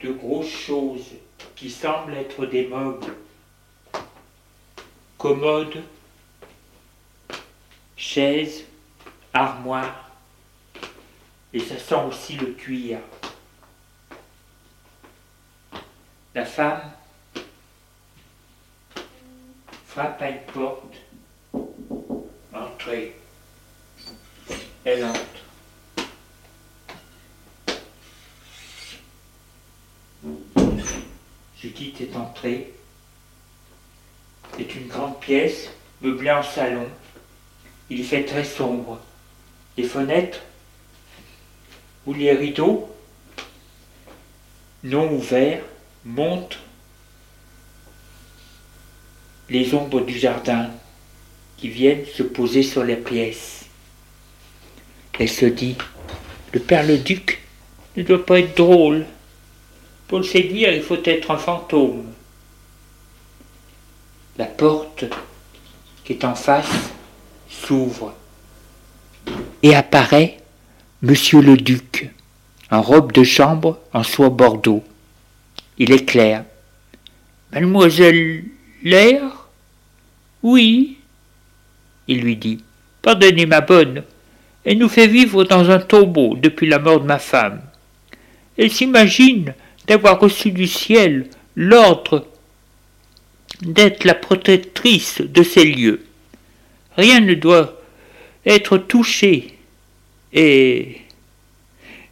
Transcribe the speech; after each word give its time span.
De 0.00 0.12
grosses 0.12 0.50
choses 0.50 1.12
qui 1.54 1.70
semblent 1.70 2.14
être 2.14 2.46
des 2.46 2.66
meubles. 2.66 3.14
Commodes, 5.18 5.82
chaises, 7.96 8.64
armoires. 9.32 10.10
Et 11.52 11.60
ça 11.60 11.78
sent 11.78 12.02
aussi 12.06 12.36
le 12.36 12.52
cuir. 12.52 12.98
La 16.34 16.44
femme 16.44 16.92
frappe 19.86 20.20
à 20.20 20.28
une 20.28 20.42
porte. 20.52 20.94
Entrez. 22.52 23.16
Elle 24.84 25.04
entre. 25.04 25.35
Judith 31.66 32.00
est 32.00 32.16
entrée. 32.16 32.72
C'est 34.56 34.76
une 34.76 34.86
grande 34.86 35.18
pièce, 35.18 35.68
meublée 36.00 36.30
en 36.30 36.44
salon. 36.44 36.86
Il 37.90 38.04
fait 38.04 38.24
très 38.24 38.44
sombre. 38.44 39.00
Les 39.76 39.82
fenêtres 39.82 40.42
ou 42.06 42.14
les 42.14 42.32
rideaux 42.32 42.88
non 44.84 45.12
ouverts 45.12 45.64
montrent 46.04 46.60
les 49.48 49.74
ombres 49.74 50.02
du 50.02 50.16
jardin 50.16 50.70
qui 51.56 51.68
viennent 51.68 52.06
se 52.06 52.22
poser 52.22 52.62
sur 52.62 52.84
les 52.84 52.96
pièces. 52.96 53.64
Elle 55.18 55.28
se 55.28 55.46
dit, 55.46 55.76
le 56.52 56.60
père 56.60 56.86
le 56.86 56.98
duc 56.98 57.42
ne 57.96 58.04
doit 58.04 58.24
pas 58.24 58.38
être 58.38 58.56
drôle. 58.56 59.04
Pour 60.08 60.18
le 60.18 60.24
séduire, 60.24 60.72
il 60.72 60.82
faut 60.82 60.98
être 61.04 61.30
un 61.30 61.38
fantôme. 61.38 62.04
La 64.38 64.44
porte 64.44 65.04
qui 66.04 66.12
est 66.12 66.24
en 66.24 66.34
face 66.34 66.92
s'ouvre 67.48 68.14
et 69.62 69.74
apparaît 69.74 70.38
Monsieur 71.02 71.40
le 71.40 71.56
Duc, 71.56 72.10
en 72.70 72.82
robe 72.82 73.12
de 73.12 73.24
chambre 73.24 73.78
en 73.92 74.02
soie 74.02 74.30
bordeaux. 74.30 74.84
Il 75.78 75.92
est 75.92 76.04
clair. 76.04 76.44
Mademoiselle 77.52 78.44
Lair? 78.82 79.48
Oui. 80.42 80.98
Il 82.08 82.20
lui 82.20 82.36
dit. 82.36 82.62
Pardonnez 83.02 83.46
ma 83.46 83.60
bonne, 83.60 84.04
elle 84.64 84.78
nous 84.78 84.88
fait 84.88 85.06
vivre 85.06 85.44
dans 85.44 85.70
un 85.70 85.78
tombeau 85.78 86.36
depuis 86.36 86.68
la 86.68 86.78
mort 86.78 87.00
de 87.00 87.06
ma 87.06 87.18
femme. 87.18 87.60
Elle 88.56 88.70
s'imagine 88.70 89.54
d'avoir 89.86 90.20
reçu 90.20 90.50
du 90.50 90.66
ciel 90.66 91.28
l'ordre 91.54 92.26
d'être 93.62 94.04
la 94.04 94.14
protectrice 94.14 95.20
de 95.20 95.42
ces 95.42 95.64
lieux. 95.64 96.04
Rien 96.96 97.20
ne 97.20 97.34
doit 97.34 97.80
être 98.44 98.78
touché 98.78 99.58
et 100.32 101.00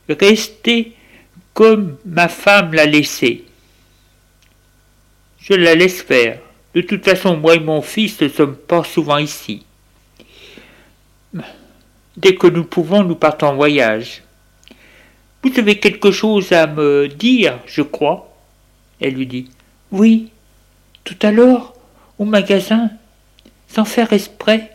rester 0.09 0.93
comme 1.53 1.97
ma 2.05 2.29
femme 2.29 2.75
l'a 2.75 2.87
laissé. 2.87 3.45
Je 5.41 5.55
la 5.55 5.75
laisse 5.75 6.03
faire. 6.03 6.41
De 6.75 6.81
toute 6.81 7.05
façon, 7.05 7.37
moi 7.37 7.55
et 7.55 7.61
mon 7.61 7.83
fils 7.83 8.21
ne 8.21 8.29
sommes 8.29 8.57
pas 8.57 8.83
souvent 8.83 9.19
ici. 9.19 9.65
Dès 12.17 12.35
que 12.35 12.47
nous 12.47 12.65
pouvons, 12.65 13.05
nous 13.05 13.15
partons 13.15 13.49
en 13.49 13.57
voyage. 13.57 14.23
Vous 15.45 15.59
avez 15.59 15.79
quelque 15.79 16.11
chose 16.11 16.53
à 16.53 16.67
me 16.67 17.07
dire, 17.07 17.59
je 17.67 17.83
crois. 17.83 18.35
Elle 18.99 19.15
lui 19.15 19.27
dit. 19.27 19.51
Oui, 19.93 20.31
tout 21.05 21.19
à 21.21 21.31
l'heure, 21.31 21.75
au 22.19 22.25
magasin, 22.25 22.91
sans 23.69 23.85
faire 23.85 24.15
exprès, 24.15 24.71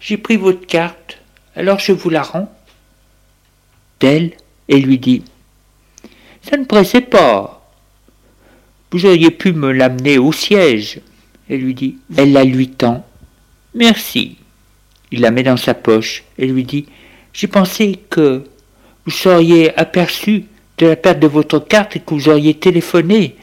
j'ai 0.00 0.16
pris 0.16 0.36
votre 0.36 0.66
carte, 0.66 1.18
alors 1.54 1.78
je 1.78 1.92
vous 1.92 2.10
la 2.10 2.22
rends. 2.22 2.52
D'elle, 4.00 4.32
et 4.68 4.80
lui 4.80 4.98
dit. 4.98 5.22
Ça 6.42 6.56
ne 6.56 6.64
pressait 6.64 7.00
pas. 7.00 7.70
Vous 8.90 9.06
auriez 9.06 9.30
pu 9.30 9.52
me 9.52 9.70
l'amener 9.70 10.18
au 10.18 10.32
siège. 10.32 11.00
Elle 11.48 11.60
lui 11.60 11.74
dit. 11.74 11.98
Elle 12.16 12.32
la 12.32 12.42
lui 12.42 12.70
tend. 12.70 13.06
Merci. 13.72 14.36
Il 15.12 15.20
la 15.20 15.30
met 15.30 15.44
dans 15.44 15.56
sa 15.56 15.74
poche 15.74 16.24
et 16.38 16.46
lui 16.48 16.64
dit. 16.64 16.86
J'ai 17.32 17.46
pensé 17.46 18.00
que 18.10 18.44
vous 19.04 19.10
seriez 19.10 19.76
aperçu 19.78 20.44
de 20.78 20.86
la 20.86 20.96
perte 20.96 21.20
de 21.20 21.26
votre 21.26 21.58
carte 21.58 21.96
et 21.96 22.00
que 22.00 22.14
vous 22.14 22.28
auriez 22.28 22.54
téléphoné 22.54 23.36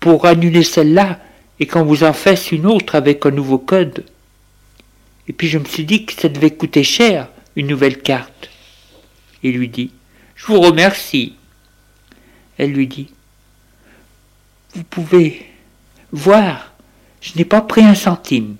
pour 0.00 0.26
annuler 0.26 0.62
celle-là 0.62 1.18
et 1.60 1.66
qu'on 1.66 1.84
vous 1.84 2.04
en 2.04 2.12
fasse 2.12 2.52
une 2.52 2.66
autre 2.66 2.94
avec 2.94 3.26
un 3.26 3.30
nouveau 3.30 3.58
code. 3.58 4.04
Et 5.26 5.32
puis 5.32 5.48
je 5.48 5.58
me 5.58 5.64
suis 5.64 5.84
dit 5.84 6.04
que 6.04 6.12
ça 6.12 6.28
devait 6.28 6.52
coûter 6.52 6.84
cher, 6.84 7.28
une 7.56 7.66
nouvelle 7.66 8.00
carte. 8.00 8.50
Il 9.42 9.56
lui 9.56 9.68
dit 9.68 9.90
Je 10.36 10.46
vous 10.46 10.60
remercie. 10.60 11.34
Elle 12.56 12.72
lui 12.72 12.86
dit 12.86 13.08
Vous 14.74 14.84
pouvez 14.84 15.46
voir, 16.12 16.72
je 17.20 17.32
n'ai 17.36 17.44
pas 17.44 17.60
pris 17.60 17.82
un 17.82 17.94
centime. 17.94 18.56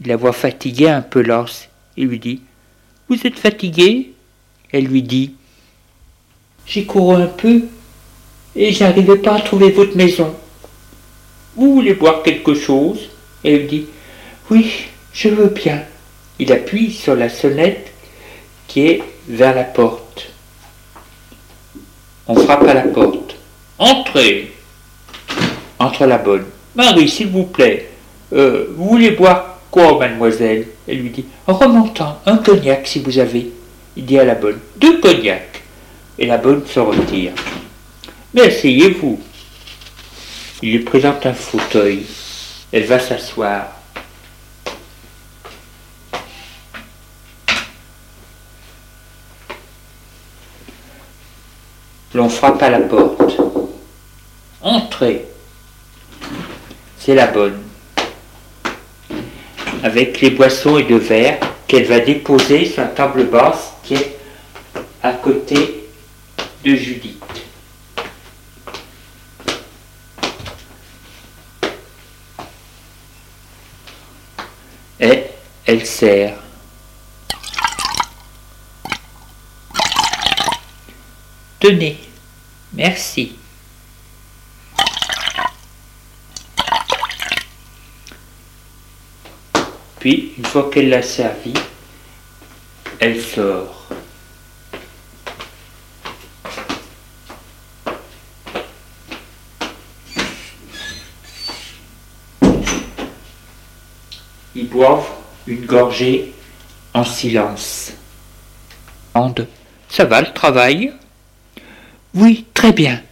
Il 0.00 0.08
la 0.08 0.16
voit 0.16 0.32
fatiguée, 0.32 0.88
un 0.88 1.02
peu 1.02 1.22
lasse. 1.22 1.68
Il 1.96 2.08
lui 2.08 2.18
dit 2.18 2.42
Vous 3.08 3.26
êtes 3.26 3.38
fatiguée 3.38 4.13
elle 4.74 4.86
lui 4.86 5.02
dit 5.02 5.34
J'ai 6.66 6.84
couru 6.84 7.14
un 7.22 7.26
peu 7.26 7.62
et 8.56 8.72
j'arrivais 8.72 9.18
pas 9.18 9.36
à 9.36 9.40
trouver 9.40 9.70
votre 9.70 9.96
maison. 9.96 10.34
Vous 11.54 11.74
voulez 11.74 11.94
boire 11.94 12.24
quelque 12.24 12.54
chose? 12.54 13.08
Elle 13.44 13.60
lui 13.60 13.66
dit 13.68 13.86
Oui, 14.50 14.86
je 15.12 15.28
veux 15.28 15.46
bien. 15.46 15.80
Il 16.40 16.52
appuie 16.52 16.90
sur 16.90 17.14
la 17.14 17.28
sonnette 17.28 17.92
qui 18.66 18.80
est 18.88 19.02
vers 19.28 19.54
la 19.54 19.62
porte. 19.62 20.32
On 22.26 22.34
frappe 22.34 22.64
à 22.64 22.74
la 22.74 22.82
porte. 22.82 23.36
Entrez. 23.78 24.50
Entre 25.78 26.04
la 26.04 26.18
bonne. 26.18 26.46
Marie, 26.74 27.08
s'il 27.08 27.28
vous 27.28 27.44
plaît, 27.44 27.90
euh, 28.32 28.74
vous 28.76 28.88
voulez 28.88 29.12
boire 29.12 29.60
quoi, 29.70 29.96
mademoiselle? 30.00 30.66
Elle 30.88 30.98
lui 30.98 31.10
dit 31.10 31.26
remontant, 31.46 32.18
un 32.26 32.38
cognac 32.38 32.88
si 32.88 32.98
vous 32.98 33.20
avez. 33.20 33.52
Il 33.96 34.06
dit 34.06 34.18
à 34.18 34.24
la 34.24 34.34
bonne 34.34 34.58
deux 34.76 35.00
cognacs. 35.00 35.62
Et 36.18 36.26
la 36.26 36.38
bonne 36.38 36.64
se 36.66 36.80
retire. 36.80 37.32
Mais 38.32 38.42
asseyez-vous. 38.42 39.20
Il 40.62 40.72
lui 40.72 40.78
présente 40.80 41.26
un 41.26 41.34
fauteuil. 41.34 42.06
Elle 42.72 42.84
va 42.84 42.98
s'asseoir. 42.98 43.66
L'on 52.14 52.28
frappe 52.28 52.62
à 52.62 52.70
la 52.70 52.80
porte. 52.80 53.36
Entrez. 54.62 55.24
C'est 56.98 57.14
la 57.14 57.26
bonne. 57.26 57.60
Avec 59.82 60.20
les 60.20 60.30
boissons 60.30 60.78
et 60.78 60.84
le 60.84 60.96
verre 60.96 61.53
qu'elle 61.66 61.86
va 61.86 62.00
déposer 62.00 62.66
sur 62.66 62.82
la 62.82 62.88
table 62.88 63.26
basse 63.26 63.72
qui 63.82 63.94
est 63.94 64.18
à 65.02 65.12
côté 65.12 65.88
de 66.64 66.74
Judith. 66.74 67.22
Et 75.00 75.24
elle 75.66 75.84
sert. 75.84 76.36
Tenez, 81.60 81.98
merci. 82.72 83.36
Puis, 90.04 90.34
une 90.36 90.44
fois 90.44 90.68
qu'elle 90.70 90.90
l'a 90.90 91.00
servi, 91.00 91.54
elle 93.00 93.18
sort. 93.18 93.88
Ils 104.54 104.68
boivent 104.68 105.08
une 105.46 105.64
gorgée 105.64 106.34
en 106.92 107.04
silence. 107.04 107.94
Ça 109.88 110.04
va 110.04 110.20
le 110.20 110.34
travail? 110.34 110.92
Oui, 112.12 112.44
très 112.52 112.74
bien. 112.74 113.02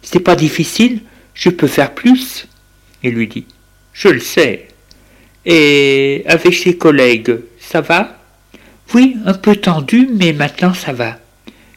C'est 0.00 0.20
pas 0.20 0.36
difficile, 0.36 1.02
je 1.34 1.50
peux 1.50 1.66
faire 1.66 1.92
plus. 1.92 2.46
Il 3.02 3.14
lui 3.14 3.26
dit 3.26 3.46
Je 3.92 4.10
le 4.10 4.20
sais. 4.20 4.69
Et 5.44 6.22
avec 6.26 6.54
ses 6.54 6.76
collègues, 6.76 7.38
ça 7.58 7.80
va? 7.80 8.16
Oui, 8.94 9.16
un 9.24 9.34
peu 9.34 9.56
tendu, 9.56 10.08
mais 10.12 10.32
maintenant 10.32 10.74
ça 10.74 10.92
va. 10.92 11.18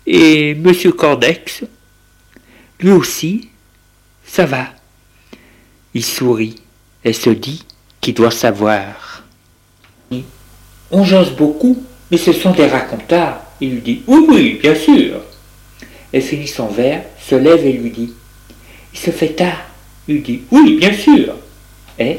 Et 0.06 0.56
monsieur 0.56 0.92
Cordex? 0.92 1.64
Lui 2.80 2.92
aussi, 2.92 3.50
ça 4.26 4.46
va. 4.46 4.68
Il 5.94 6.04
sourit 6.04 6.56
et 7.06 7.14
se 7.14 7.30
dit 7.30 7.64
qu'il 8.02 8.14
doit 8.14 8.32
savoir. 8.32 9.24
On 10.92 11.04
jase 11.04 11.32
beaucoup, 11.32 11.84
mais 12.12 12.18
ce 12.18 12.34
sont 12.34 12.52
des 12.52 12.68
racontars. 12.68 13.42
Il 13.62 13.76
lui 13.76 13.82
dit 13.82 14.02
Oui, 14.08 14.26
oui, 14.28 14.60
bien 14.62 14.76
sûr. 14.76 15.22
Elle 16.12 16.22
finit 16.22 16.48
son 16.48 16.68
verre, 16.68 17.04
se 17.20 17.36
lève 17.36 17.66
et 17.66 17.74
lui 17.74 17.90
dit 17.90 18.14
Il 18.94 19.00
se 19.00 19.12
fait 19.12 19.30
tard. 19.30 19.62
Il 20.08 20.22
dit 20.22 20.42
Oui, 20.52 20.78
bien 20.78 20.94
sûr. 20.94 21.36
Et 21.98 22.18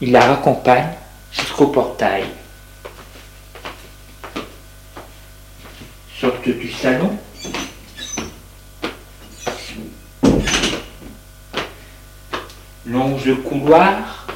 il 0.00 0.12
la 0.12 0.26
raccompagne 0.26 0.90
jusqu'au 1.32 1.68
portail. 1.68 2.24
Sortent 6.20 6.48
du 6.48 6.70
salon. 6.70 7.16
Longe 12.86 13.24
le 13.26 13.36
couloir. 13.36 14.26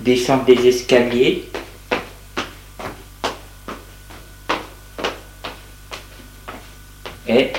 Descendent 0.00 0.44
des 0.44 0.66
escaliers. 0.66 1.48
Et 7.28 7.52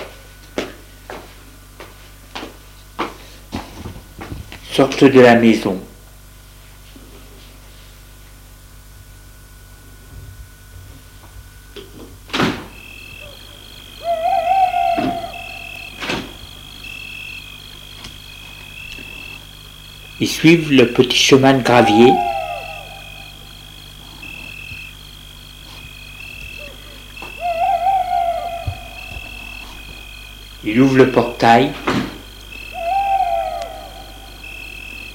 sortent 4.74 5.04
de 5.04 5.20
la 5.20 5.36
maison. 5.36 5.80
Ils 20.20 20.28
suivent 20.28 20.72
le 20.72 20.92
petit 20.92 21.18
chemin 21.18 21.54
de 21.54 21.62
gravier. 21.62 22.12
Il 30.64 30.82
ouvre 30.82 30.98
le 30.98 31.12
portail. 31.12 31.72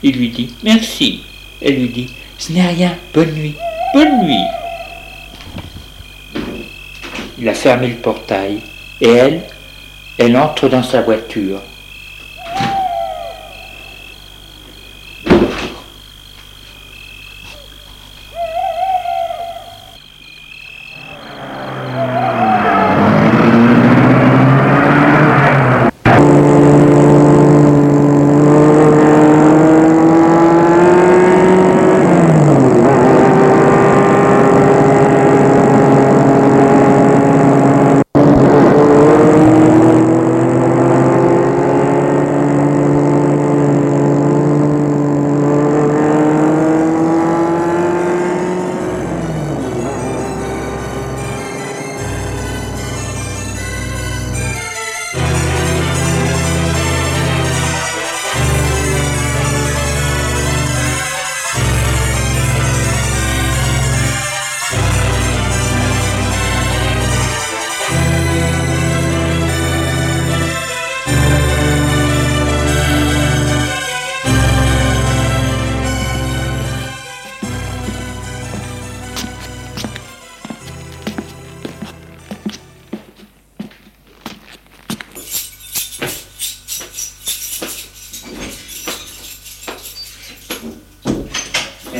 Il 0.03 0.17
lui 0.17 0.31
dit 0.31 0.55
Merci. 0.63 1.23
Elle 1.61 1.77
lui 1.77 1.89
dit 1.89 2.09
Ce 2.39 2.53
n'est 2.53 2.67
rien, 2.67 2.97
bonne 3.13 3.33
nuit. 3.33 3.55
Bonne 3.95 4.25
nuit. 4.25 4.45
Il 7.39 7.49
a 7.49 7.55
fermé 7.55 7.89
le 7.89 7.97
portail 7.97 8.59
et 9.01 9.09
elle, 9.09 9.43
elle 10.19 10.37
entre 10.37 10.69
dans 10.69 10.83
sa 10.83 11.03
voiture. 11.03 11.61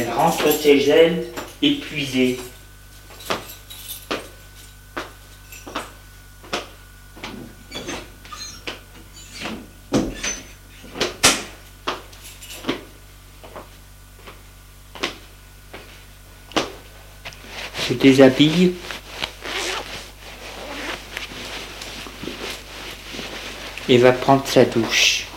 Elle 0.01 0.13
rentre 0.13 0.45
chez 0.63 0.89
elle 0.89 1.25
épuisée. 1.61 2.39
Se 17.89 17.95
déshabille. 17.95 18.75
et 23.89 23.97
va 23.97 24.13
prendre 24.13 24.47
sa 24.47 24.65
douche. 24.65 25.29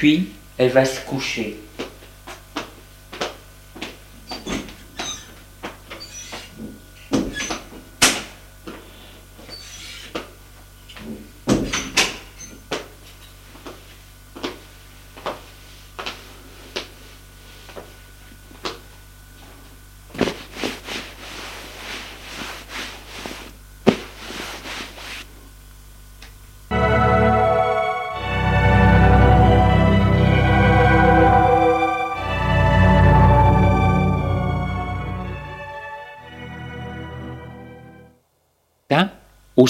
Puis, 0.00 0.30
elle 0.60 0.72
va 0.72 0.84
se 0.84 1.00
coucher. 1.00 1.56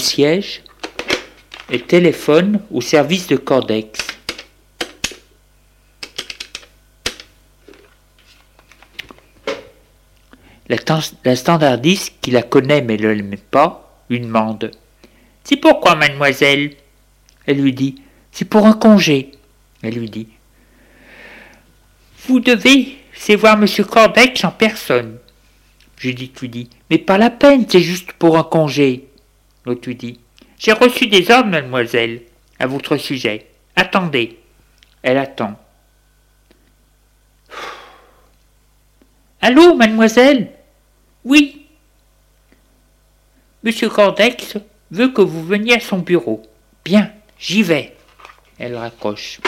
Siège 0.01 0.63
et 1.69 1.79
téléphone 1.79 2.61
au 2.71 2.81
service 2.81 3.27
de 3.27 3.37
Cordex. 3.37 3.99
La, 11.23 11.35
standardiste, 11.35 12.13
qui 12.21 12.31
la 12.31 12.43
connaît 12.43 12.81
mais 12.81 12.95
ne 12.95 13.09
l'aime 13.09 13.35
pas, 13.37 14.03
lui 14.09 14.21
demande 14.21 14.71
C'est 15.43 15.57
pourquoi, 15.57 15.95
mademoiselle? 15.95 16.71
Elle 17.45 17.61
lui 17.61 17.73
dit 17.73 18.01
C'est 18.31 18.45
pour 18.45 18.65
un 18.65 18.73
congé. 18.73 19.31
Elle 19.81 19.95
lui 19.95 20.09
dit 20.09 20.27
Vous 22.25 22.39
devez, 22.39 22.97
c'est 23.13 23.35
voir 23.35 23.57
monsieur 23.57 23.83
Cordex 23.83 24.43
en 24.45 24.51
personne. 24.51 25.17
Judith 25.97 26.39
lui 26.39 26.49
dit 26.49 26.69
Mais 26.89 26.97
pas 26.97 27.17
la 27.17 27.29
peine, 27.29 27.65
c'est 27.67 27.81
juste 27.81 28.13
pour 28.13 28.37
un 28.37 28.43
congé. 28.43 29.10
L'autre 29.65 29.87
lui 29.87 29.95
dit 29.95 30.19
J'ai 30.57 30.73
reçu 30.73 31.07
des 31.07 31.29
ordres, 31.31 31.49
mademoiselle, 31.49 32.21
à 32.59 32.67
votre 32.67 32.97
sujet. 32.97 33.47
Attendez. 33.75 34.39
Elle 35.01 35.17
attend. 35.17 35.59
Allô, 39.41 39.75
mademoiselle? 39.75 40.51
Oui. 41.23 41.65
Monsieur 43.63 43.89
Cordex 43.89 44.57
veut 44.89 45.09
que 45.09 45.21
vous 45.21 45.43
veniez 45.43 45.75
à 45.75 45.79
son 45.79 45.99
bureau. 45.99 46.41
Bien, 46.83 47.11
j'y 47.39 47.63
vais. 47.63 47.95
Elle 48.57 48.75
raccroche. 48.75 49.39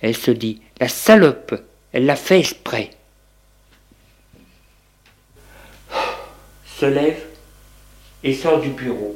Elle 0.00 0.16
se 0.16 0.30
dit 0.30 0.60
La 0.80 0.88
salope, 0.88 1.54
elle 1.92 2.06
l'a 2.06 2.16
fait 2.16 2.40
exprès. 2.40 2.90
Se 6.66 6.86
lève 6.86 7.33
et 8.24 8.32
sort 8.32 8.58
du 8.58 8.70
bureau. 8.70 9.14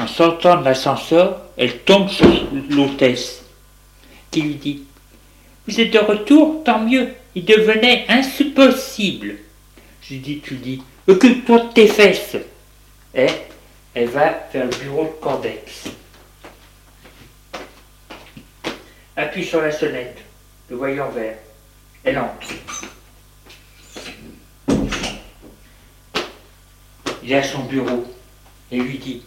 En 0.00 0.06
sortant 0.06 0.60
de 0.60 0.64
l'ascenseur, 0.64 1.42
elle 1.58 1.80
tombe 1.80 2.08
sur 2.08 2.26
l'hôtesse, 2.70 3.44
qui 4.30 4.40
lui 4.40 4.54
dit 4.54 4.82
Vous 5.66 5.78
êtes 5.78 5.92
de 5.92 5.98
retour, 5.98 6.64
tant 6.64 6.80
mieux, 6.80 7.08
il 7.34 7.44
devenait 7.44 8.06
impossible. 8.08 9.36
Judith 10.08 10.46
lui 10.48 10.56
dit 10.56 10.82
Occupe-toi 11.06 11.64
de 11.64 11.72
tes 11.74 11.86
fesses 11.86 12.36
Et 13.14 13.28
elle 13.94 14.08
va 14.08 14.48
vers 14.52 14.64
le 14.64 14.76
bureau 14.76 15.04
de 15.04 15.22
Cordex. 15.22 15.88
Appuie 19.16 19.44
sur 19.44 19.60
la 19.60 19.70
sonnette, 19.70 20.18
le 20.70 20.76
voyant 20.76 21.10
vert. 21.10 21.36
Elle 22.04 22.18
entre. 22.18 22.48
Il 27.22 27.32
est 27.32 27.36
à 27.36 27.42
son 27.42 27.64
bureau 27.64 28.06
et 28.70 28.78
lui 28.78 28.96
dit 28.96 29.22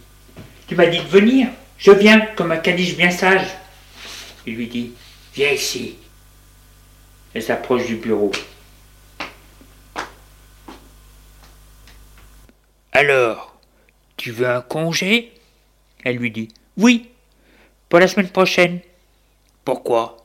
Tu 0.66 0.74
m'as 0.74 0.86
dit 0.86 0.98
de 0.98 1.08
venir 1.08 1.48
Je 1.78 1.92
viens 1.92 2.26
comme 2.34 2.50
un 2.50 2.56
caniche 2.56 2.96
bien 2.96 3.12
sage. 3.12 3.46
Il 4.46 4.56
lui 4.56 4.66
dit 4.66 4.94
Viens 5.34 5.50
ici. 5.50 5.96
Elle 7.34 7.42
s'approche 7.42 7.86
du 7.86 7.96
bureau. 7.96 8.32
Alors, 12.92 13.58
tu 14.18 14.32
veux 14.32 14.48
un 14.48 14.60
congé? 14.60 15.32
Elle 16.04 16.16
lui 16.16 16.30
dit 16.30 16.48
Oui, 16.76 17.08
pour 17.88 17.98
la 17.98 18.06
semaine 18.06 18.28
prochaine. 18.28 18.80
Pourquoi? 19.64 20.18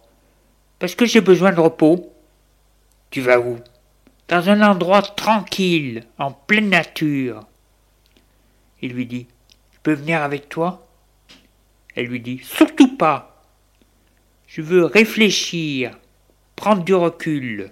Parce 0.78 0.94
que 0.94 1.06
j'ai 1.06 1.22
besoin 1.22 1.54
de 1.54 1.62
repos. 1.62 2.14
Tu 3.10 3.22
vas 3.22 3.40
où? 3.40 3.58
Dans 4.28 4.50
un 4.50 4.62
endroit 4.62 5.02
tranquille, 5.02 6.04
en 6.18 6.34
pleine 6.34 6.70
nature. 6.70 7.46
Il 8.82 8.92
lui 8.92 9.06
dit 9.06 9.28
Je 9.72 9.80
peux 9.82 9.94
venir 9.94 10.22
avec 10.22 10.50
toi? 10.50 10.86
Elle 11.96 12.08
lui 12.08 12.20
dit 12.20 12.42
Surtout 12.44 12.98
pas. 12.98 13.46
Je 14.46 14.62
veux 14.62 14.84
réfléchir, 14.84 15.98
prendre 16.58 16.84
du 16.84 16.94
recul. 16.94 17.72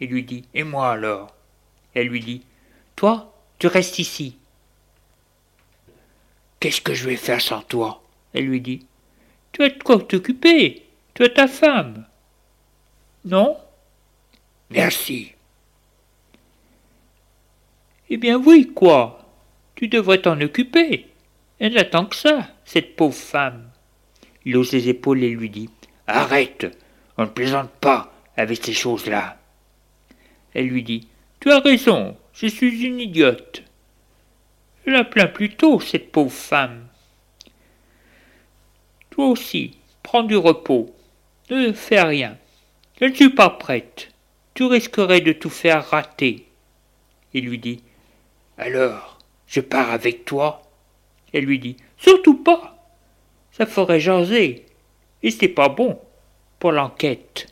Il 0.00 0.08
lui 0.08 0.22
dit 0.22 0.44
Et 0.54 0.64
moi 0.64 0.92
alors? 0.92 1.34
Elle 1.94 2.08
lui 2.08 2.20
dit 2.20 2.42
Toi, 2.96 3.33
tu 3.64 3.68
restes 3.68 3.98
ici. 3.98 4.36
Qu'est-ce 6.60 6.82
que 6.82 6.92
je 6.92 7.08
vais 7.08 7.16
faire 7.16 7.40
sans 7.40 7.62
toi? 7.62 8.02
Elle 8.34 8.44
lui 8.44 8.60
dit. 8.60 8.84
Tu 9.52 9.62
as 9.62 9.70
de 9.70 9.82
quoi 9.82 10.02
t'occuper. 10.02 10.82
Tu 11.14 11.24
as 11.24 11.30
ta 11.30 11.48
femme. 11.48 12.04
Non? 13.24 13.56
Merci. 14.68 15.32
Eh 18.10 18.18
bien 18.18 18.36
oui, 18.36 18.70
quoi 18.74 19.26
Tu 19.76 19.88
devrais 19.88 20.20
t'en 20.20 20.38
occuper. 20.42 21.06
Elle 21.58 21.72
n'attend 21.72 22.04
que 22.04 22.16
ça, 22.16 22.48
cette 22.66 22.96
pauvre 22.96 23.14
femme. 23.14 23.70
Il 24.44 24.58
hausse 24.58 24.72
ses 24.72 24.90
épaules 24.90 25.24
et 25.24 25.30
lui 25.30 25.48
dit. 25.48 25.70
Arrête, 26.06 26.66
on 27.16 27.22
ne 27.22 27.28
plaisante 27.28 27.70
pas 27.70 28.12
avec 28.36 28.62
ces 28.62 28.74
choses-là. 28.74 29.38
Elle 30.52 30.66
lui 30.66 30.82
dit. 30.82 31.08
Tu 31.40 31.50
as 31.50 31.60
raison, 31.60 32.14
je 32.34 32.48
suis 32.48 32.84
une 32.84 33.00
idiote. 33.00 33.62
Je 34.84 34.90
la 34.90 35.04
plains 35.04 35.28
plutôt, 35.28 35.80
cette 35.80 36.10
pauvre 36.10 36.32
femme. 36.32 36.86
Toi 39.10 39.28
aussi, 39.28 39.78
prends 40.02 40.24
du 40.24 40.36
repos. 40.36 40.94
Ne 41.50 41.72
fais 41.72 42.02
rien. 42.02 42.36
Je 43.00 43.06
ne 43.06 43.14
suis 43.14 43.30
pas 43.30 43.50
prête. 43.50 44.10
Tu 44.54 44.64
risquerais 44.64 45.20
de 45.20 45.32
tout 45.32 45.50
faire 45.50 45.88
rater. 45.88 46.46
Il 47.32 47.46
lui 47.46 47.58
dit 47.58 47.82
Alors, 48.58 49.18
je 49.46 49.60
pars 49.60 49.90
avec 49.90 50.24
toi 50.24 50.62
Elle 51.32 51.44
lui 51.44 51.58
dit 51.58 51.76
Surtout 51.96 52.42
pas. 52.42 52.76
Ça 53.52 53.66
ferait 53.66 54.00
jaser. 54.00 54.66
Et 55.22 55.30
c'est 55.30 55.48
pas 55.48 55.68
bon 55.68 56.00
pour 56.58 56.72
l'enquête. 56.72 57.46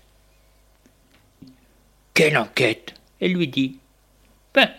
Quelle 2.14 2.36
enquête? 2.36 2.94
Elle 3.20 3.34
lui 3.34 3.46
dit 3.48 3.78
ben, 4.54 4.70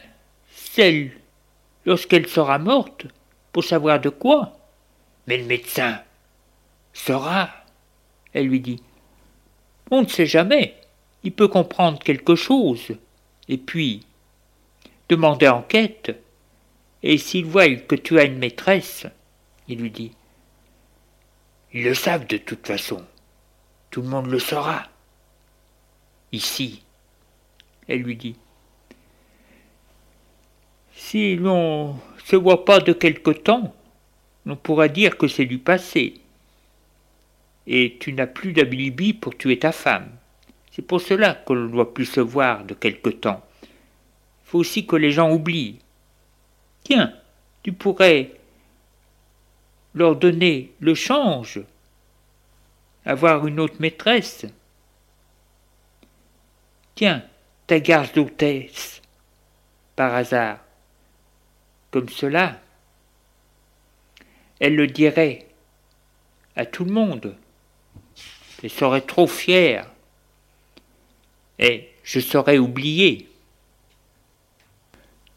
celle, 0.51 1.11
lorsqu'elle 1.85 2.27
sera 2.27 2.59
morte, 2.59 3.05
pour 3.51 3.63
savoir 3.63 3.99
de 3.99 4.09
quoi. 4.09 4.57
Mais 5.27 5.37
le 5.37 5.45
médecin 5.45 6.01
saura. 6.91 7.49
Elle 8.33 8.47
lui 8.47 8.59
dit 8.59 8.81
On 9.91 10.01
ne 10.01 10.07
sait 10.07 10.25
jamais. 10.25 10.75
Il 11.23 11.31
peut 11.31 11.47
comprendre 11.47 11.99
quelque 11.99 12.35
chose. 12.35 12.97
Et 13.47 13.57
puis, 13.57 14.05
demander 15.09 15.47
enquête. 15.47 16.19
Et 17.03 17.17
s'il 17.17 17.45
voit 17.45 17.75
que 17.75 17.95
tu 17.95 18.19
as 18.19 18.23
une 18.23 18.39
maîtresse, 18.39 19.05
Il 19.67 19.79
lui 19.79 19.91
dit. 19.91 20.11
Ils 21.73 21.83
le 21.83 21.93
savent 21.93 22.27
de 22.27 22.37
toute 22.37 22.67
façon. 22.67 23.03
Tout 23.91 24.01
le 24.01 24.09
monde 24.09 24.27
le 24.27 24.39
saura. 24.39 24.83
Ici. 26.31 26.83
Elle 27.87 28.01
lui 28.01 28.15
dit. 28.15 28.35
Si 31.13 31.35
l'on 31.35 31.93
ne 31.93 32.21
se 32.25 32.35
voit 32.35 32.65
pas 32.65 32.79
de 32.79 32.91
quelque 32.91 33.29
temps, 33.29 33.71
on 34.47 34.55
pourra 34.55 34.87
dire 34.87 35.15
que 35.15 35.27
c'est 35.27 35.45
du 35.45 35.59
passé. 35.59 36.15
Et 37.67 37.97
tu 37.99 38.13
n'as 38.13 38.25
plus 38.25 38.51
d'abilibi 38.51 39.13
pour 39.13 39.37
tuer 39.37 39.59
ta 39.59 39.71
femme. 39.71 40.09
C'est 40.71 40.81
pour 40.81 40.99
cela 40.99 41.35
que 41.35 41.53
l'on 41.53 41.65
ne 41.65 41.71
doit 41.71 41.93
plus 41.93 42.07
se 42.07 42.19
voir 42.19 42.63
de 42.63 42.73
quelque 42.73 43.11
temps. 43.11 43.45
Il 43.61 43.69
faut 44.45 44.57
aussi 44.57 44.87
que 44.87 44.95
les 44.95 45.11
gens 45.11 45.31
oublient. 45.31 45.77
Tiens, 46.83 47.13
tu 47.61 47.73
pourrais 47.73 48.31
leur 49.93 50.15
donner 50.15 50.71
le 50.79 50.95
change, 50.95 51.61
avoir 53.05 53.45
une 53.45 53.59
autre 53.59 53.75
maîtresse. 53.77 54.47
Tiens, 56.95 57.23
ta 57.67 57.79
garde 57.79 58.11
d'hôtesse, 58.15 58.99
par 59.95 60.15
hasard, 60.15 60.62
comme 61.93 62.09
cela, 62.09 62.59
elle 64.59 64.75
le 64.75 64.87
dirait 64.87 65.47
à 66.55 66.65
tout 66.65 66.85
le 66.85 66.91
monde. 66.91 67.37
Elle 68.63 68.71
serait 68.71 69.01
trop 69.01 69.27
fière. 69.27 69.91
Et 71.59 71.91
je 72.03 72.19
serais 72.19 72.57
oublié. 72.57 73.29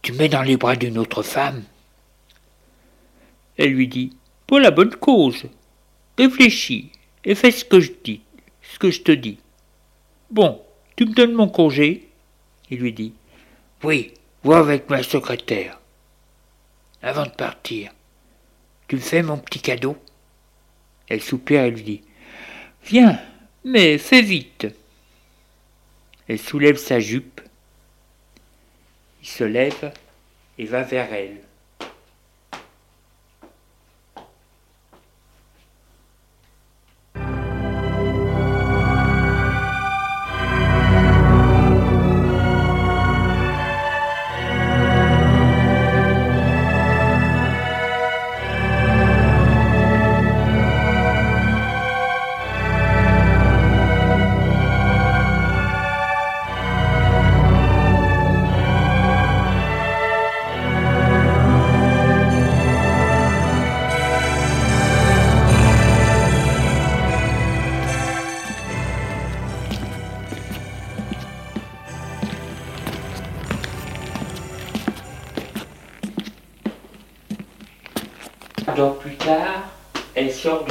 Tu 0.01 0.15
mets 0.15 0.31
dans 0.31 0.41
les 0.41 0.57
bras 0.57 0.77
d'une 0.77 0.97
autre 0.97 1.23
femme. 1.23 1.63
Elle 3.59 3.73
lui 3.73 3.87
dit 3.87 4.17
Pour 4.47 4.59
la 4.59 4.71
bonne 4.71 4.97
cause. 4.97 5.45
Réfléchis 6.17 6.91
et 7.23 7.35
fais 7.35 7.51
ce 7.51 7.67
que 7.67 7.81
je 7.81 7.93
dis, 8.03 8.23
ce 8.63 8.79
que 8.79 8.91
je 8.91 9.03
te 9.03 9.13
dis. 9.13 9.39
Bon, 10.31 10.63
tu 10.97 11.05
me 11.05 11.13
donnes 11.13 11.35
mon 11.35 11.49
congé 11.49 12.09
Il 12.71 12.79
lui 12.79 12.95
dit 12.95 13.13
Oui, 13.83 14.15
vois 14.43 14.61
avec 14.61 14.89
ma 14.89 15.03
secrétaire. 15.03 15.76
Avant 17.07 17.23
de 17.23 17.31
partir, 17.31 17.93
tu 18.89 18.97
me 18.97 19.01
fais 19.01 19.23
mon 19.23 19.39
petit 19.39 19.61
cadeau? 19.61 19.97
Elle 21.07 21.23
soupire 21.23 21.63
et 21.63 21.71
lui 21.71 21.83
dit 21.85 22.03
Viens, 22.85 23.23
mais 23.65 23.97
fais 23.97 24.23
vite. 24.23 24.67
Elle 26.27 26.41
soulève 26.41 26.77
sa 26.77 26.99
jupe. 26.99 27.41
Il 29.23 29.29
se 29.29 29.45
lève 29.45 29.93
et 30.59 30.65
va 30.65 30.83
vers 30.83 31.13
elle. 31.13 31.39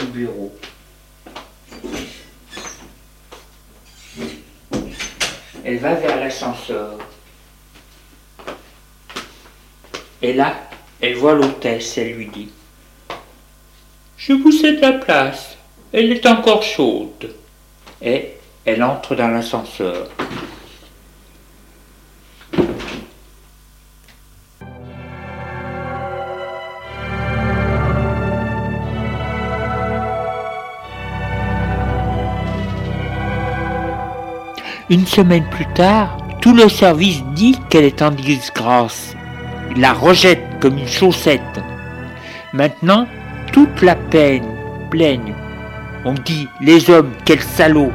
Bureau. 0.03 0.53
Elle 5.63 5.77
va 5.79 5.95
vers 5.95 6.19
l'ascenseur. 6.19 6.99
Et 10.21 10.33
là, 10.33 10.55
elle 11.01 11.15
voit 11.15 11.33
l'hôtesse, 11.33 11.97
elle 11.97 12.13
lui 12.13 12.27
dit 12.27 12.49
Je 14.17 14.33
vous 14.33 14.51
cède 14.51 14.79
la 14.79 14.93
place, 14.93 15.57
elle 15.91 16.11
est 16.11 16.25
encore 16.25 16.63
chaude. 16.63 17.33
Et 18.01 18.33
elle 18.65 18.83
entre 18.83 19.15
dans 19.15 19.27
l'ascenseur. 19.27 20.09
Une 34.91 35.07
semaine 35.07 35.45
plus 35.49 35.65
tard, 35.73 36.15
tout 36.41 36.53
le 36.53 36.69
service 36.69 37.23
dit 37.33 37.59
qu'elle 37.69 37.85
est 37.85 38.03
en 38.03 38.11
disgrâce. 38.11 39.15
Il 39.71 39.81
la 39.81 39.93
rejette 39.93 40.43
comme 40.59 40.77
une 40.77 40.87
chaussette. 40.87 41.41
Maintenant, 42.53 43.07
toute 43.51 43.81
la 43.81 43.95
peine 43.95 44.45
plaigne. 44.91 45.33
On 46.05 46.13
dit, 46.13 46.47
les 46.61 46.87
hommes, 46.91 47.09
quels 47.25 47.41
salauds. 47.41 47.91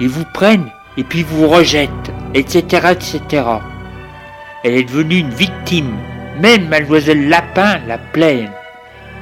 Ils 0.00 0.10
vous 0.10 0.26
prennent 0.34 0.68
et 0.98 1.02
puis 1.02 1.22
vous 1.22 1.48
rejettent, 1.48 2.12
etc., 2.34 2.88
etc. 2.92 3.44
Elle 4.64 4.74
est 4.74 4.84
devenue 4.84 5.20
une 5.20 5.30
victime. 5.30 5.96
Même 6.42 6.68
mademoiselle 6.68 7.30
Lapin 7.30 7.78
la 7.86 7.96
plaint. 7.96 8.50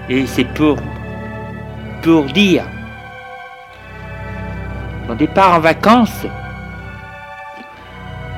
Et 0.09 0.27
c'est 0.27 0.53
pour, 0.55 0.77
pour 2.03 2.25
dire 2.25 2.65
départ 5.17 5.55
en 5.55 5.61
vacances, 5.61 6.27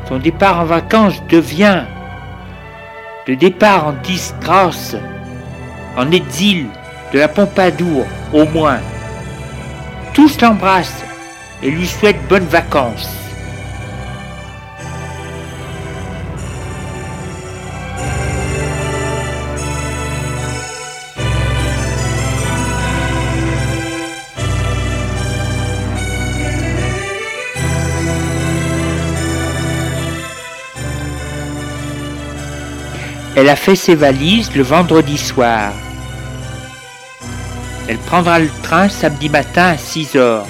son 0.09 0.19
départ 0.19 0.61
en 0.61 0.65
vacances 0.65 1.23
devient 1.29 1.85
le 3.27 3.37
départ 3.37 3.89
en 3.89 3.93
disgrâce, 3.93 4.97
en 5.99 6.11
exil 6.13 6.67
de 7.13 7.19
la 7.19 7.29
Pompadour 7.29 8.07
au 8.33 8.47
moins. 8.47 8.81
Tous 10.15 10.41
l'embrassent 10.41 11.05
et 11.63 11.71
lui 11.71 11.87
souhaitent 11.87 12.27
bonnes 12.29 12.47
vacances. 12.47 13.28
Elle 33.41 33.51
a 33.51 33.55
fait 33.55 33.77
ses 33.77 33.95
valises 33.95 34.51
le 34.57 34.65
vendredi 34.65 35.17
soir. 35.17 35.73
Elle 37.87 37.99
prendra 37.99 38.41
le 38.41 38.51
train 38.65 38.89
samedi 38.89 39.29
matin 39.29 39.67
à 39.67 39.79
6 39.79 40.17
heures. 40.17 40.45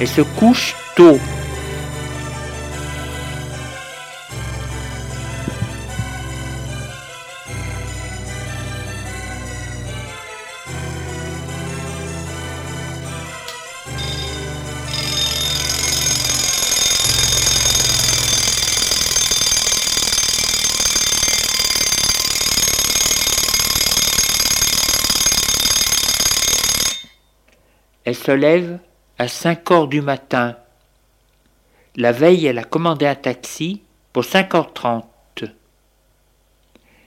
Elle 0.00 0.08
se 0.08 0.22
couche 0.22 0.74
tôt. 0.96 1.20
Elle 28.10 28.16
se 28.16 28.32
lève 28.32 28.80
à 29.18 29.28
5 29.28 29.70
heures 29.70 29.86
du 29.86 30.00
matin. 30.00 30.56
La 31.94 32.10
veille, 32.10 32.44
elle 32.44 32.58
a 32.58 32.64
commandé 32.64 33.06
un 33.06 33.14
taxi 33.14 33.82
pour 34.12 34.24
5h30. 34.24 35.04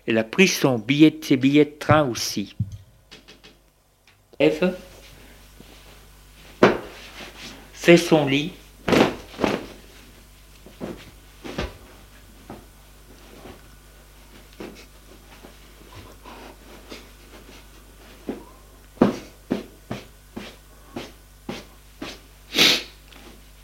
Elle 0.07 0.17
a 0.17 0.23
pris 0.23 0.47
son 0.47 0.79
billet, 0.79 1.19
ses 1.21 1.35
billets 1.35 1.65
de 1.65 1.75
train 1.77 2.03
aussi. 2.03 2.55
Eve 4.39 4.77
fait 7.73 7.97
son 7.97 8.25
lit. 8.25 8.53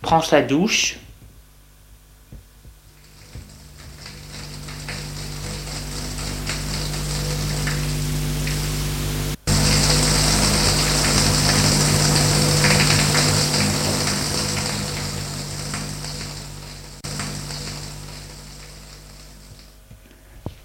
Prend 0.10 0.24
sa 0.24 0.42
douche. 0.42 0.98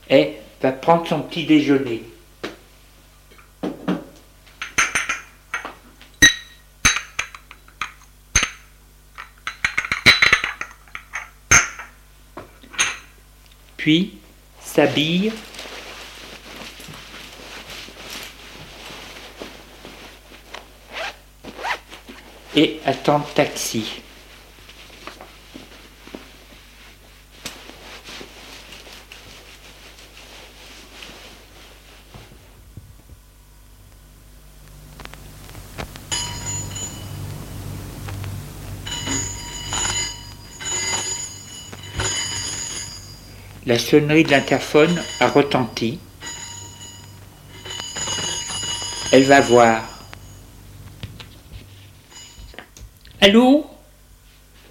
et 0.08 0.36
va 0.62 0.72
prendre 0.72 1.06
son 1.06 1.20
petit 1.20 1.44
déjeuner. 1.44 2.13
Puis 13.84 14.14
s'habille 14.64 15.30
et 22.56 22.80
attend 22.86 23.20
taxi. 23.34 24.00
La 43.74 43.80
sonnerie 43.80 44.22
de 44.22 44.30
l'interphone 44.30 45.02
a 45.18 45.26
retenti. 45.26 45.98
Elle 49.10 49.24
va 49.24 49.40
voir. 49.40 49.82
Allô? 53.20 53.68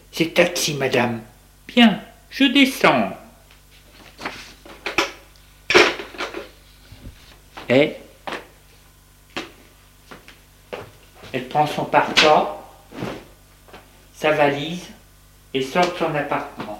C'est 0.09 0.33
taxi, 0.33 0.75
madame. 0.75 1.19
Bien, 1.67 1.99
je 2.29 2.45
descends. 2.45 3.09
Et 7.67 7.97
elle 11.33 11.49
prend 11.49 11.67
son 11.67 11.83
parfois, 11.83 12.73
sa 14.15 14.31
valise 14.31 14.85
et 15.53 15.61
sort 15.61 15.91
de 15.91 15.97
son 15.97 16.15
appartement. 16.15 16.79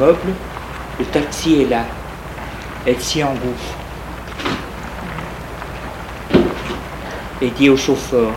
Meuble, 0.00 0.34
le 0.98 1.04
taxi 1.04 1.62
est 1.62 1.66
là. 1.66 1.84
Elle 2.86 3.00
s'y 3.00 3.24
engouffre. 3.24 3.78
Et 7.40 7.48
dit 7.50 7.70
au 7.70 7.76
chauffeur 7.76 8.32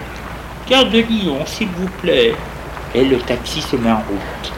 Gare 0.69 0.89
de 0.89 0.99
Lyon, 0.99 1.39
s'il 1.45 1.67
vous 1.67 1.89
plaît. 2.01 2.33
Et 2.95 3.03
le 3.03 3.17
taxi 3.17 3.61
se 3.61 3.75
met 3.75 3.91
en 3.91 3.97
route. 3.97 4.53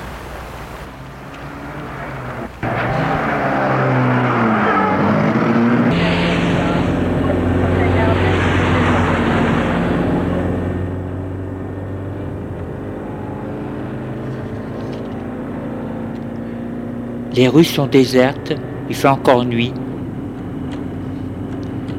Les 17.34 17.48
rues 17.48 17.64
sont 17.64 17.88
désertes, 17.88 18.54
il 18.90 18.96
fait 18.96 19.08
encore 19.08 19.46
nuit. 19.46 19.74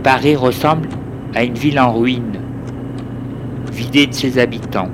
Paris 0.02 0.34
ressemble 0.34 0.88
à 1.34 1.44
une 1.44 1.54
ville 1.54 1.78
en 1.78 1.92
ruine, 1.92 2.40
vidée 3.72 4.06
de 4.06 4.12
ses 4.14 4.38
habitants. 4.38 4.88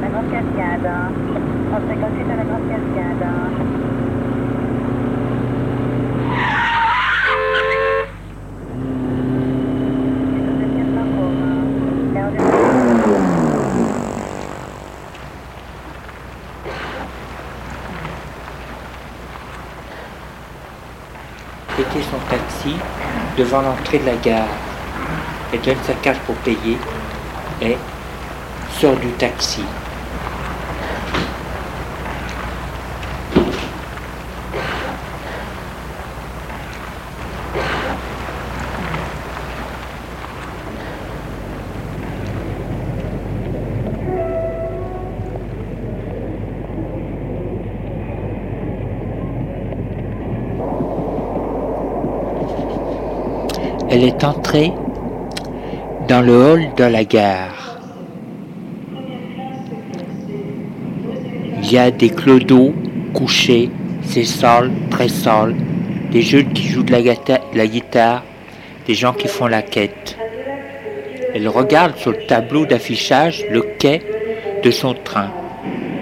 La 0.00 0.08
Grande 0.08 0.30
Cascade. 0.30 0.90
On 1.72 1.76
se 1.76 1.94
consulte 1.94 2.30
à 2.30 2.36
la 2.36 2.44
Grande 2.44 2.68
Cascade. 2.68 3.26
C'est 10.32 10.42
au 10.42 10.54
deuxième 10.58 10.90
parcours. 10.94 11.34
Gare 12.14 12.30
de 12.30 12.36
Lyon. 12.36 12.76
Était 21.78 22.02
son 22.10 22.18
taxi 22.30 22.74
devant 23.36 23.60
l'entrée 23.60 23.98
de 23.98 24.06
la 24.06 24.16
gare. 24.16 24.48
Elle 25.52 25.60
donne 25.60 25.76
sa 25.86 25.92
carte 25.94 26.20
pour 26.20 26.34
payer 26.36 26.78
et 27.60 27.76
sort 28.80 28.96
du 28.96 29.08
taxi. 29.12 29.62
Est 54.06 54.24
entrée 54.24 54.72
dans 56.08 56.20
le 56.20 56.32
hall 56.32 56.66
de 56.76 56.84
la 56.84 57.04
gare. 57.04 57.78
Il 61.62 61.72
y 61.72 61.78
a 61.78 61.90
des 61.90 62.10
clodos 62.10 62.72
couchés, 63.12 63.70
c'est 64.02 64.24
sale, 64.24 64.70
très 64.90 65.08
sale, 65.08 65.54
des 66.12 66.22
jeunes 66.22 66.52
qui 66.52 66.68
jouent 66.68 66.84
de 66.84 66.92
la, 66.92 67.00
la 67.54 67.66
guitare, 67.66 68.22
des 68.86 68.94
gens 68.94 69.12
qui 69.12 69.26
font 69.26 69.48
la 69.48 69.62
quête. 69.62 70.16
Elle 71.34 71.48
regarde 71.48 71.96
sur 71.96 72.12
le 72.12 72.26
tableau 72.26 72.66
d'affichage 72.66 73.44
le 73.50 73.62
quai 73.78 74.02
de 74.62 74.70
son 74.70 74.94
train. 74.94 75.30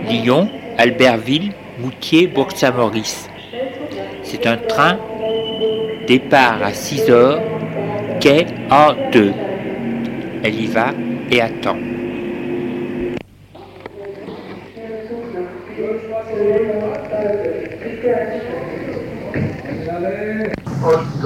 Lyon, 0.08 0.48
Albertville, 0.76 1.52
Moutier, 1.80 2.26
Bourg-Saint-Maurice. 2.26 3.28
C'est 4.22 4.46
un 4.46 4.58
train 4.58 4.98
départ 6.06 6.62
à 6.62 6.72
6 6.72 7.10
heures, 7.10 7.40
quai 8.24 8.46
A2. 8.70 9.34
Elle 10.42 10.58
y 10.58 10.66
va 10.66 10.86
et 11.30 11.42
attend. 11.42 11.76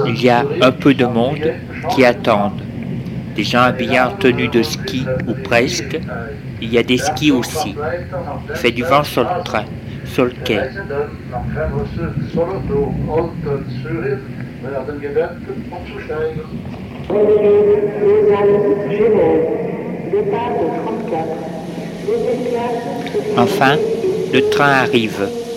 Il 0.05 0.21
y 0.21 0.29
a 0.29 0.43
un 0.61 0.71
peu 0.71 0.93
de 0.93 1.05
monde 1.05 1.53
qui 1.91 2.03
attendent. 2.03 2.61
Des 3.33 3.43
gens 3.43 3.61
habillés 3.61 4.01
en 4.01 4.11
tenue 4.17 4.49
de 4.49 4.61
ski 4.61 5.05
ou 5.25 5.33
presque. 5.41 5.97
Il 6.61 6.73
y 6.73 6.77
a 6.77 6.83
des 6.83 6.97
skis 6.97 7.31
aussi. 7.31 7.75
Fait 8.55 8.71
du 8.71 8.83
vent 8.83 9.05
sur 9.05 9.23
le 9.23 9.41
train, 9.45 9.63
sur 10.03 10.25
le 10.25 10.33
quai. 10.43 10.59
Enfin, 23.37 23.77
le 24.33 24.41
train 24.49 24.69
arrive. 24.83 25.48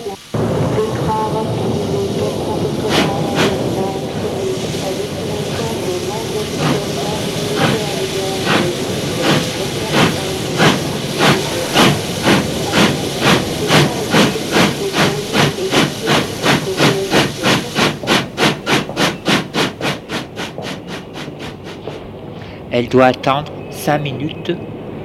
Elle 22.72 22.88
doit 22.88 23.06
attendre 23.06 23.52
cinq 23.70 23.98
minutes 23.98 24.52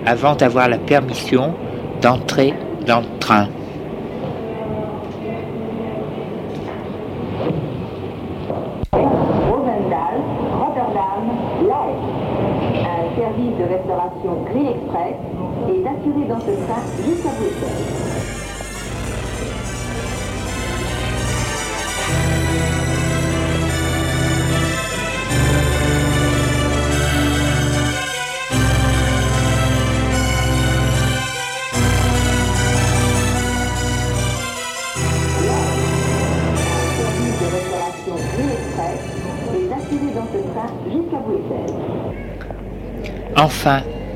avant 0.06 0.36
d'avoir 0.36 0.70
la 0.70 0.78
permission 0.78 1.54
d'entrer 2.02 2.54
dans 2.86 3.02
le 3.02 3.20
train. 3.20 3.50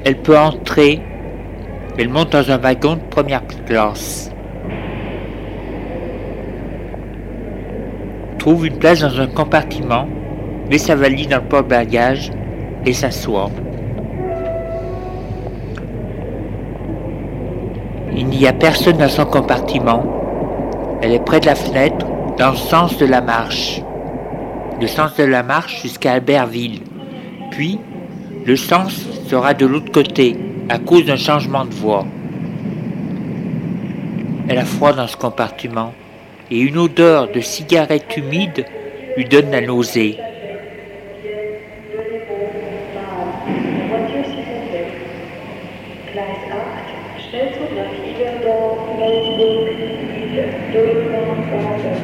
Elle 0.05 0.17
peut 0.17 0.37
entrer. 0.37 0.99
Elle 1.97 2.09
monte 2.09 2.31
dans 2.31 2.51
un 2.51 2.57
wagon 2.57 2.95
de 2.95 3.01
première 3.09 3.45
classe. 3.65 4.31
Trouve 8.39 8.65
une 8.65 8.77
place 8.77 9.01
dans 9.01 9.19
un 9.19 9.27
compartiment, 9.27 10.07
met 10.69 10.79
sa 10.79 10.95
valise 10.95 11.27
dans 11.27 11.37
le 11.37 11.43
porte-bagages 11.43 12.31
et 12.85 12.93
s'assoit. 12.93 13.51
Il 18.15 18.27
n'y 18.27 18.47
a 18.47 18.53
personne 18.53 18.97
dans 18.97 19.09
son 19.09 19.25
compartiment. 19.25 20.03
Elle 21.01 21.13
est 21.13 21.23
près 21.23 21.39
de 21.39 21.45
la 21.45 21.55
fenêtre, 21.55 22.05
dans 22.37 22.51
le 22.51 22.57
sens 22.57 22.97
de 22.97 23.05
la 23.05 23.21
marche. 23.21 23.81
Le 24.79 24.87
sens 24.87 25.15
de 25.17 25.23
la 25.23 25.43
marche 25.43 25.81
jusqu'à 25.83 26.13
Albertville. 26.13 26.81
Puis, 27.51 27.79
le 28.45 28.55
sens 28.55 29.05
sera 29.31 29.53
de 29.53 29.65
l'autre 29.65 29.93
côté, 29.93 30.35
à 30.67 30.77
cause 30.77 31.05
d'un 31.05 31.15
changement 31.15 31.63
de 31.63 31.73
voie. 31.73 32.05
Elle 34.49 34.57
a 34.57 34.65
froid 34.65 34.91
dans 34.91 35.07
ce 35.07 35.15
compartiment, 35.15 35.93
et 36.49 36.59
une 36.59 36.77
odeur 36.77 37.31
de 37.31 37.39
cigarette 37.39 38.17
humide 38.17 38.65
lui 39.15 39.23
donne 39.23 39.49
la 39.51 39.61
nausée. 39.61 40.17
Voiture 43.87 44.25
s'il 44.25 44.43
vous 44.51 44.63
plaît. 44.69 44.91
Gleis 46.11 46.41
8, 46.51 47.23
Schnellzug 47.23 47.71
nach 47.77 47.93
Iberdorf, 48.09 48.79
Wolfsburg, 48.99 49.65
Süd, 49.79 50.35
Deutschland, 50.73 51.39
Basel. 51.49 51.99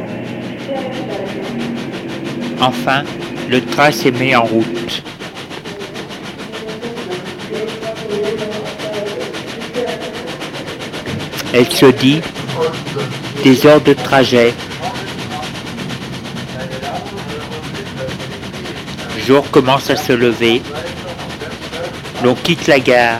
Enfin, 2.62 3.04
le 3.50 3.60
train 3.66 3.92
s'est 3.92 4.12
mis 4.12 4.34
en 4.34 4.44
route. 4.44 5.04
Elle 11.60 11.72
se 11.72 11.88
dit, 11.88 12.22
des 13.44 13.66
heures 13.66 13.82
de 13.82 13.94
trajet. 13.94 14.54
Le 19.16 19.24
jour 19.26 19.50
commence 19.50 19.90
à 19.90 19.96
se 19.96 20.14
lever. 20.14 20.62
L'on 22.24 22.36
quitte 22.36 22.68
la 22.68 22.80
gare. 22.80 23.18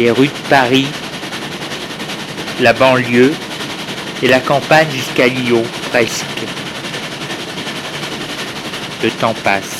Les 0.00 0.10
rues 0.10 0.26
de 0.26 0.48
Paris, 0.50 0.88
la 2.60 2.72
banlieue 2.72 3.34
et 4.20 4.26
la 4.26 4.40
campagne 4.40 4.90
jusqu'à 4.90 5.28
Lyon, 5.28 5.62
presque. 5.92 6.24
Le 9.04 9.10
temps 9.10 9.34
passe. 9.44 9.75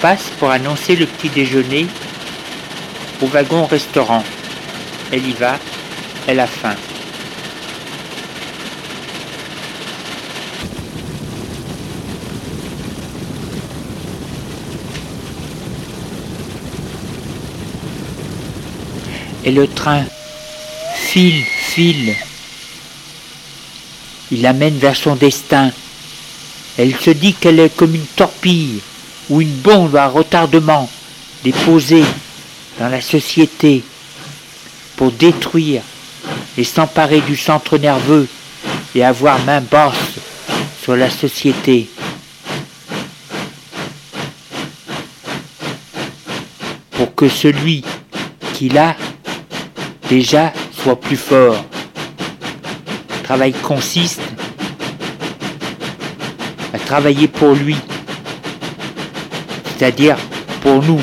Passe 0.00 0.30
pour 0.38 0.50
annoncer 0.50 0.96
le 0.96 1.06
petit 1.06 1.28
déjeuner 1.28 1.86
au 3.22 3.26
wagon-restaurant. 3.26 4.22
Elle 5.12 5.26
y 5.26 5.32
va, 5.32 5.58
elle 6.26 6.40
a 6.40 6.46
faim. 6.46 6.74
Et 19.44 19.52
le 19.52 19.68
train 19.68 20.04
file, 20.96 21.44
file. 21.44 22.16
Il 24.32 24.42
l'amène 24.42 24.76
vers 24.78 24.96
son 24.96 25.14
destin. 25.14 25.70
Elle 26.76 26.96
se 26.96 27.10
dit 27.10 27.32
qu'elle 27.32 27.60
est 27.60 27.74
comme 27.74 27.94
une 27.94 28.06
torpille 28.16 28.80
ou 29.28 29.40
une 29.40 29.56
bombe 29.56 29.96
à 29.96 30.08
retardement 30.08 30.88
déposée 31.42 32.04
dans 32.78 32.88
la 32.88 33.00
société 33.00 33.82
pour 34.96 35.12
détruire 35.12 35.82
et 36.56 36.64
s'emparer 36.64 37.20
du 37.20 37.36
centre 37.36 37.78
nerveux 37.78 38.28
et 38.94 39.04
avoir 39.04 39.38
main 39.44 39.60
basse 39.60 39.94
sur 40.82 40.96
la 40.96 41.10
société. 41.10 41.88
Pour 46.92 47.14
que 47.14 47.28
celui 47.28 47.84
qui 48.54 48.68
l'a 48.68 48.96
déjà 50.08 50.52
soit 50.72 50.98
plus 50.98 51.16
fort. 51.16 51.64
Le 53.10 53.22
travail 53.22 53.52
consiste 53.52 54.20
à 56.72 56.78
travailler 56.78 57.28
pour 57.28 57.54
lui 57.54 57.76
c'est-à-dire 59.76 60.16
pour 60.62 60.82
nous. 60.82 61.00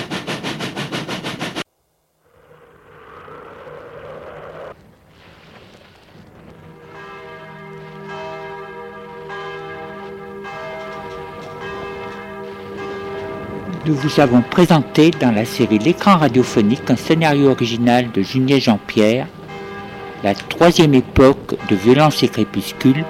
Nous 13.86 13.95
vous 13.95 14.19
avons 14.19 14.41
présenté 14.41 15.12
dans 15.12 15.31
la 15.31 15.43
série 15.43 15.77
L'écran 15.77 16.17
radiophonique 16.17 16.89
un 16.89 16.95
scénario 16.95 17.51
original 17.51 18.12
de 18.12 18.21
Junier 18.21 18.59
Jean-Pierre, 18.59 19.27
la 20.23 20.33
troisième 20.33 20.93
époque 20.93 21.55
de 21.69 21.75
Violence 21.75 22.23
et 22.23 22.29
Crépuscule, 22.29 23.03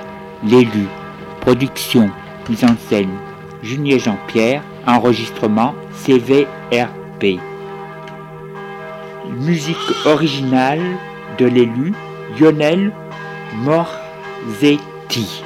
l'élu, 0.44 0.88
production, 1.42 2.10
mise 2.50 2.64
en 2.64 2.76
scène, 2.90 3.12
Junier 3.62 4.00
Jean-Pierre, 4.00 4.64
enregistrement 4.88 5.74
CVRP. 6.04 7.40
Musique 9.40 9.78
originale 10.06 10.98
de 11.38 11.46
l'élu 11.46 11.94
Lionel 12.40 12.92
Morzetti. 13.64 15.44